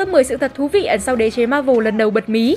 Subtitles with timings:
[0.00, 2.56] top 10 sự thật thú vị ẩn sau đế chế Marvel lần đầu bật mí.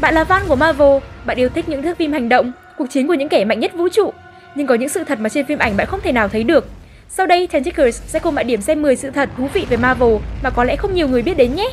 [0.00, 3.06] Bạn là fan của Marvel, bạn yêu thích những thước phim hành động, cuộc chiến
[3.06, 4.12] của những kẻ mạnh nhất vũ trụ,
[4.54, 6.66] nhưng có những sự thật mà trên phim ảnh bạn không thể nào thấy được.
[7.08, 10.16] Sau đây, Tentacles sẽ cùng bạn điểm xem 10 sự thật thú vị về Marvel
[10.42, 11.68] mà có lẽ không nhiều người biết đến nhé.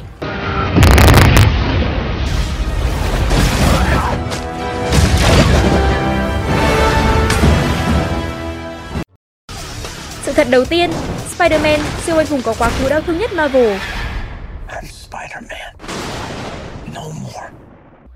[10.23, 10.89] Sự thật đầu tiên,
[11.39, 13.77] Spider-Man, siêu anh hùng có quá khứ đau thương nhất Marvel.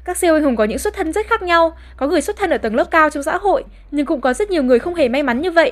[0.06, 2.50] Các siêu anh hùng có những xuất thân rất khác nhau, có người xuất thân
[2.50, 5.10] ở tầng lớp cao trong xã hội, nhưng cũng có rất nhiều người không hề
[5.10, 5.72] may mắn như vậy.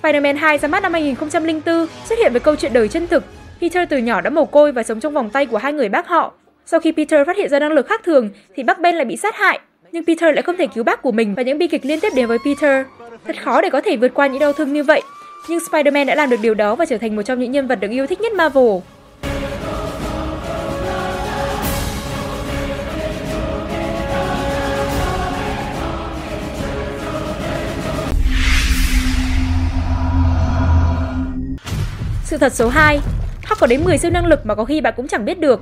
[0.00, 3.24] Spider-Man 2 ra mắt năm 2004 xuất hiện với câu chuyện đời chân thực.
[3.60, 6.08] Peter từ nhỏ đã mồ côi và sống trong vòng tay của hai người bác
[6.08, 6.32] họ.
[6.66, 9.16] Sau khi Peter phát hiện ra năng lực khác thường thì bác Ben lại bị
[9.16, 9.60] sát hại,
[9.92, 12.12] nhưng Peter lại không thể cứu bác của mình và những bi kịch liên tiếp
[12.14, 12.86] đến với Peter.
[13.26, 15.02] Thật khó để có thể vượt qua những đau thương như vậy,
[15.48, 17.76] nhưng Spider-Man đã làm được điều đó và trở thành một trong những nhân vật
[17.76, 18.78] được yêu thích nhất Marvel.
[32.24, 33.00] Sự thật số 2,
[33.42, 35.60] Hawk có đến 10 siêu năng lực mà có khi bạn cũng chẳng biết được.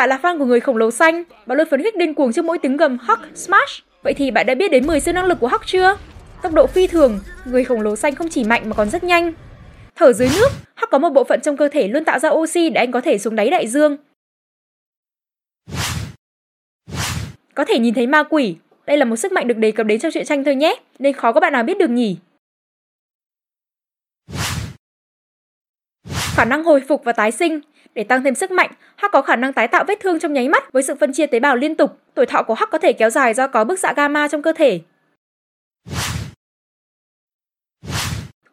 [0.00, 2.44] Bạn là fan của người khổng lồ xanh, bạn luôn phấn khích điên cuồng trước
[2.44, 3.84] mỗi tiếng gầm Hulk Smash.
[4.02, 5.96] Vậy thì bạn đã biết đến 10 siêu năng lực của Hulk chưa?
[6.42, 9.32] Tốc độ phi thường, người khổng lồ xanh không chỉ mạnh mà còn rất nhanh.
[9.96, 12.70] Thở dưới nước, Hulk có một bộ phận trong cơ thể luôn tạo ra oxy
[12.70, 13.96] để anh có thể xuống đáy đại dương.
[17.54, 18.56] Có thể nhìn thấy ma quỷ,
[18.86, 21.12] đây là một sức mạnh được đề cập đến trong truyện tranh thôi nhé, nên
[21.12, 22.16] khó có bạn nào biết được nhỉ.
[26.40, 27.60] Khả năng hồi phục và tái sinh
[27.94, 30.48] để tăng thêm sức mạnh, Hắc có khả năng tái tạo vết thương trong nháy
[30.48, 31.98] mắt với sự phân chia tế bào liên tục.
[32.14, 34.52] Tuổi thọ của Hắc có thể kéo dài do có bức xạ gamma trong cơ
[34.52, 34.80] thể.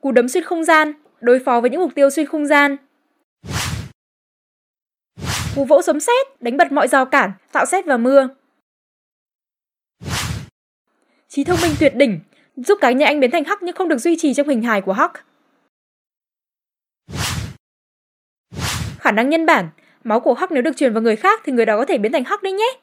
[0.02, 2.78] Cú đấm xuyên không gian, đối phó với những mục tiêu xuyên không gian.
[5.56, 8.30] Cú vỗ sấm sét, đánh bật mọi rào cản, tạo sét và mưa.
[11.28, 12.20] Trí thông minh tuyệt đỉnh,
[12.56, 14.82] giúp cá nhân anh biến thành Hắc nhưng không được duy trì trong hình hài
[14.82, 15.27] của Hắc.
[19.08, 19.70] Khả năng nhân bản,
[20.04, 22.12] máu của Hắc nếu được truyền vào người khác thì người đó có thể biến
[22.12, 22.74] thành Hắc đấy nhé.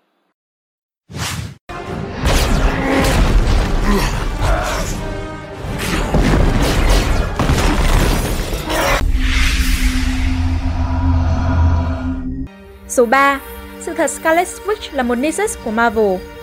[12.88, 13.41] Số 3.
[13.80, 16.34] Sự thật Scarlet Witch là một Nexus của Marvel.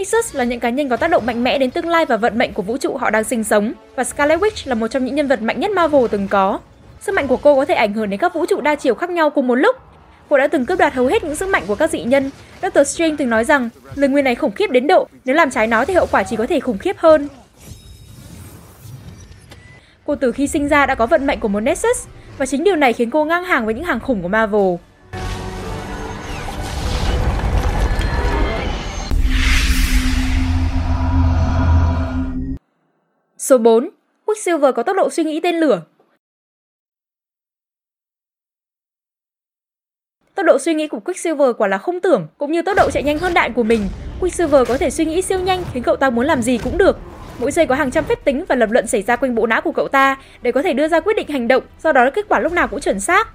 [0.00, 2.38] Nexus là những cá nhân có tác động mạnh mẽ đến tương lai và vận
[2.38, 5.14] mệnh của vũ trụ họ đang sinh sống, và Scarlet Witch là một trong những
[5.14, 6.58] nhân vật mạnh nhất Marvel từng có.
[7.00, 9.10] Sức mạnh của cô có thể ảnh hưởng đến các vũ trụ đa chiều khác
[9.10, 9.76] nhau cùng một lúc.
[10.28, 12.30] Cô đã từng cướp đoạt hầu hết những sức mạnh của các dị nhân.
[12.62, 15.66] Doctor Strange từng nói rằng lời nguyền này khủng khiếp đến độ nếu làm trái
[15.66, 17.28] nó thì hậu quả chỉ có thể khủng khiếp hơn.
[20.06, 22.06] Cô từ khi sinh ra đã có vận mệnh của một Nexus
[22.38, 24.74] và chính điều này khiến cô ngang hàng với những hàng khủng của Marvel.
[33.50, 33.88] Số 4.
[34.26, 35.82] Quicksilver có tốc độ suy nghĩ tên lửa.
[40.34, 43.02] Tốc độ suy nghĩ của Quicksilver quả là không tưởng, cũng như tốc độ chạy
[43.02, 43.88] nhanh hơn đạn của mình.
[44.20, 46.98] Quicksilver có thể suy nghĩ siêu nhanh khiến cậu ta muốn làm gì cũng được.
[47.38, 49.60] Mỗi giây có hàng trăm phép tính và lập luận xảy ra quanh bộ não
[49.60, 52.26] của cậu ta để có thể đưa ra quyết định hành động, do đó kết
[52.28, 53.28] quả lúc nào cũng chuẩn xác.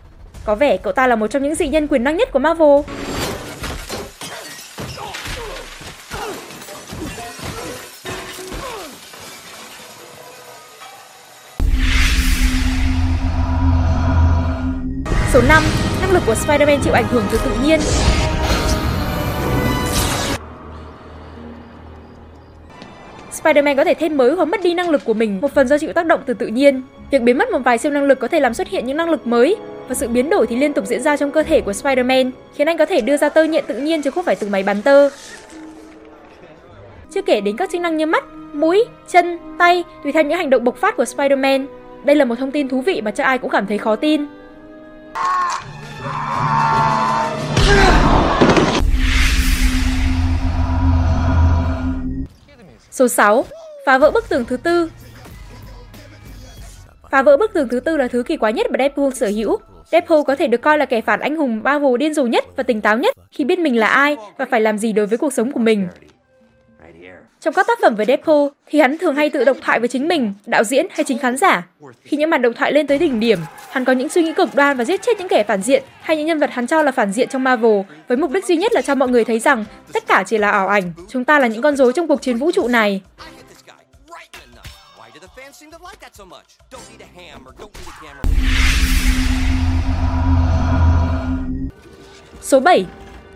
[0.46, 2.80] Có vẻ cậu ta là một trong những dị nhân quyền năng nhất của Marvel.
[15.36, 15.64] Số 5.
[16.02, 17.80] Năng lực của Spider-Man chịu ảnh hưởng từ tự nhiên.
[23.32, 25.78] Spider-Man có thể thêm mới hoặc mất đi năng lực của mình, một phần do
[25.78, 26.82] chịu tác động từ tự nhiên.
[27.12, 29.10] Việc biến mất một vài siêu năng lực có thể làm xuất hiện những năng
[29.10, 29.56] lực mới,
[29.88, 32.68] và sự biến đổi thì liên tục diễn ra trong cơ thể của Spider-Man, khiến
[32.68, 34.82] anh có thể đưa ra tơ nhện tự nhiên chứ không phải từ máy bắn
[34.82, 35.10] tơ.
[37.12, 38.24] Chưa kể đến các chức năng như mắt,
[38.54, 41.66] mũi, chân, tay tùy theo những hành động bộc phát của Spider-Man.
[42.04, 44.26] Đây là một thông tin thú vị mà chắc ai cũng cảm thấy khó tin.
[52.92, 53.46] Số 6.
[53.86, 54.90] Phá vỡ bức tường thứ tư
[57.12, 59.58] Phá vỡ bức tường thứ tư là thứ kỳ quái nhất mà Deadpool sở hữu.
[59.92, 62.64] Deadpool có thể được coi là kẻ phản anh hùng Marvel điên rồ nhất và
[62.64, 65.34] tỉnh táo nhất khi biết mình là ai và phải làm gì đối với cuộc
[65.34, 65.88] sống của mình.
[67.46, 70.08] Trong các tác phẩm về Deadpool thì hắn thường hay tự độc thoại với chính
[70.08, 71.68] mình, đạo diễn hay chính khán giả.
[72.02, 73.40] Khi những màn độc thoại lên tới đỉnh điểm,
[73.70, 76.18] hắn có những suy nghĩ cực đoan và giết chết những kẻ phản diện hay
[76.18, 78.74] những nhân vật hắn cho là phản diện trong Marvel với mục đích duy nhất
[78.74, 81.48] là cho mọi người thấy rằng tất cả chỉ là ảo ảnh, chúng ta là
[81.48, 83.02] những con rối trong cuộc chiến vũ trụ này.
[92.42, 92.86] Số 7.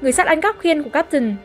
[0.02, 1.36] Người sát ăn cắp khiên của Captain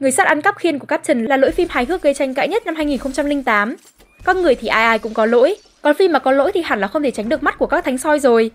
[0.00, 2.48] Người sát ăn cắp khiên của Captain là lỗi phim hài hước gây tranh cãi
[2.48, 3.76] nhất năm 2008.
[4.24, 6.80] Con người thì ai ai cũng có lỗi, còn phim mà có lỗi thì hẳn
[6.80, 8.50] là không thể tránh được mắt của các thánh soi rồi.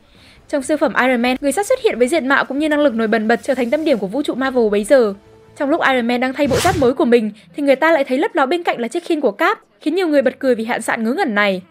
[0.49, 2.79] Trong siêu phẩm Iron Man, người sát xuất hiện với diện mạo cũng như năng
[2.79, 5.13] lực nổi bật bật trở thành tâm điểm của vũ trụ Marvel bấy giờ.
[5.57, 8.03] Trong lúc Iron Man đang thay bộ giáp mới của mình thì người ta lại
[8.03, 10.55] thấy lấp ló bên cạnh là chiếc khiên của Cap, khiến nhiều người bật cười
[10.55, 11.61] vì hạn sạn ngớ ngẩn này.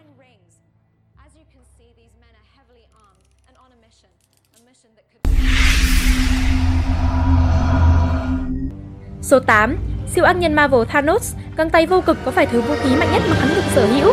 [9.22, 9.76] Số 8.
[10.14, 13.08] Siêu ác nhân Marvel Thanos, găng tay vô cực có phải thứ vũ khí mạnh
[13.12, 14.12] nhất mà hắn được sở hữu?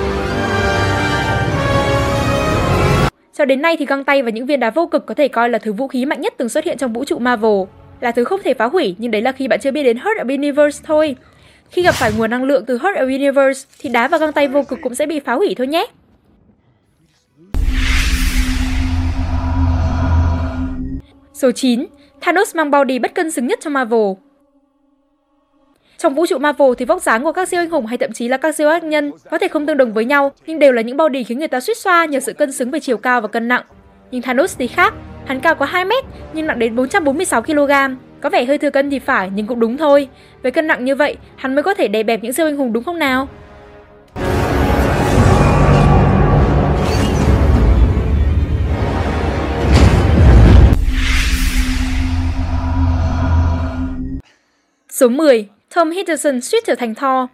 [3.33, 5.49] Cho đến nay thì găng tay và những viên đá vô cực có thể coi
[5.49, 7.61] là thứ vũ khí mạnh nhất từng xuất hiện trong vũ trụ Marvel.
[8.01, 10.27] Là thứ không thể phá hủy, nhưng đấy là khi bạn chưa biết đến Hurt
[10.27, 11.15] of Universe thôi.
[11.69, 14.47] Khi gặp phải nguồn năng lượng từ Hurt of Universe thì đá và găng tay
[14.47, 15.87] vô cực cũng sẽ bị phá hủy thôi nhé.
[21.33, 21.85] Số 9.
[22.21, 24.28] Thanos mang body bất cân xứng nhất trong Marvel.
[25.99, 28.27] Trong vũ trụ Marvel thì vóc dáng của các siêu anh hùng hay thậm chí
[28.27, 30.81] là các siêu ác nhân có thể không tương đồng với nhau, nhưng đều là
[30.81, 33.27] những body khiến người ta suýt xoa nhờ sự cân xứng về chiều cao và
[33.27, 33.63] cân nặng.
[34.11, 34.93] Nhưng Thanos thì khác,
[35.25, 36.03] hắn cao có 2 mét
[36.33, 37.71] nhưng nặng đến 446 kg.
[38.21, 40.07] Có vẻ hơi thừa cân thì phải nhưng cũng đúng thôi.
[40.43, 42.73] Với cân nặng như vậy, hắn mới có thể đè bẹp những siêu anh hùng
[42.73, 43.27] đúng không nào?
[54.89, 55.58] Số 10.
[55.75, 57.29] Tom Hiddleston suýt trở thành Thor.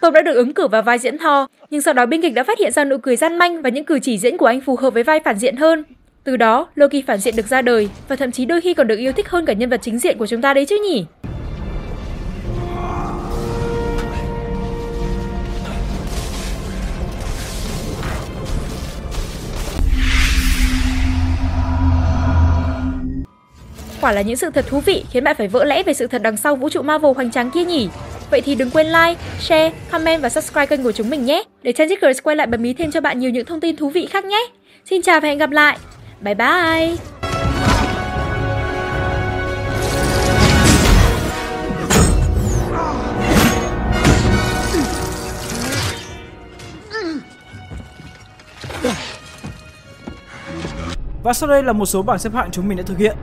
[0.00, 2.44] Tom đã được ứng cử vào vai diễn Thor, nhưng sau đó biên kịch đã
[2.44, 4.76] phát hiện ra nụ cười gian manh và những cử chỉ diễn của anh phù
[4.76, 5.84] hợp với vai phản diện hơn.
[6.24, 8.98] Từ đó, Loki phản diện được ra đời và thậm chí đôi khi còn được
[8.98, 11.04] yêu thích hơn cả nhân vật chính diện của chúng ta đấy chứ nhỉ?
[24.04, 26.22] Quả là những sự thật thú vị khiến bạn phải vỡ lẽ về sự thật
[26.22, 27.88] đằng sau vũ trụ Marvel hoành tráng kia nhỉ?
[28.30, 31.72] Vậy thì đừng quên like, share, comment và subscribe kênh của chúng mình nhé để
[31.72, 34.24] Changickers quay lại bật mí thêm cho bạn nhiều những thông tin thú vị khác
[34.24, 34.46] nhé.
[34.90, 35.78] Xin chào và hẹn gặp lại.
[36.20, 36.94] Bye bye.
[51.22, 53.16] Và sau đây là một số bảng xếp hạng chúng mình đã thực hiện.